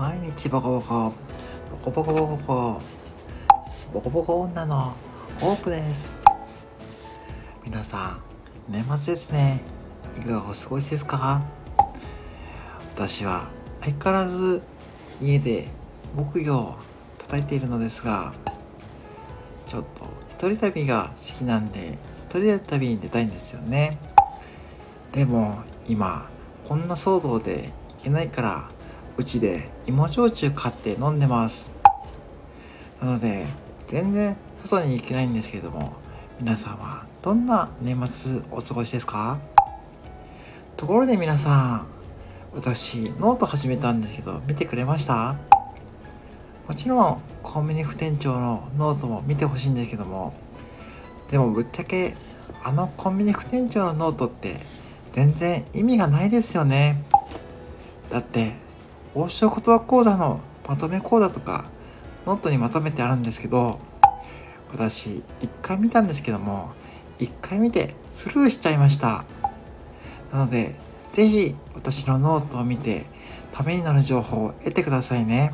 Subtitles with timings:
[0.00, 1.12] 毎日ボコボコ
[1.84, 2.80] ボコボコボコボコ
[3.92, 4.94] ボコボコ女の
[5.38, 6.16] ホープです。
[7.62, 8.18] 皆さ
[8.68, 9.60] ん年末ですね。
[10.16, 11.42] いかがお過ごしですか？
[12.94, 13.50] 私は
[13.82, 14.62] 相変わらず
[15.20, 15.68] 家で
[16.14, 16.74] 木魚を
[17.18, 18.32] 叩いているのですが
[19.68, 21.98] ちょっと一人旅が好きなんで
[22.30, 23.98] 一人旅に出たいんですよね。
[25.12, 26.30] でも今
[26.66, 28.70] こんな騒動で行けないから
[29.20, 31.70] うちで芋焼酎買って飲んでます。
[33.02, 33.44] なので
[33.86, 34.34] 全然
[34.64, 35.92] 外に行けないんですけれども
[36.40, 39.38] 皆さんはどんな年末お過ごしですか？
[40.78, 41.86] ところで皆さん
[42.54, 45.36] 私ノート始めたんですけど見てくれました？
[46.66, 50.32] もちろんコンビニ副店長のノートも見てほしいんですけども
[51.30, 52.14] でもぶっちゃけ
[52.64, 54.56] あのコンビニ副店長のノートって
[55.12, 57.04] 全然意味がないですよね。
[58.10, 58.69] だって
[59.14, 61.64] 王将言葉講座のまとめ講座とか
[62.26, 63.80] ノートにまとめてあるんですけど
[64.72, 66.70] 私一回見たんですけども
[67.18, 69.24] 一回見てスルーしちゃいました。
[70.32, 70.74] なので
[71.12, 73.04] 是非私のノートを見て
[73.52, 75.52] ためになる情報を得てくださいね。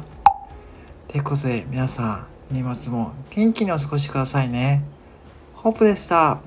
[1.09, 4.85] ということで皆さん年末も元気にお過ごしくださいね。
[5.55, 6.39] ホープでした。